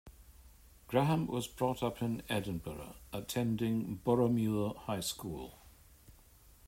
Grahame 0.89 1.27
was 1.27 1.47
brought 1.47 1.83
up 1.83 2.01
in 2.01 2.23
Edinburgh, 2.27 2.95
attending 3.13 3.99
Boroughmuir 4.03 4.75
High 4.75 4.99
School. 5.01 5.59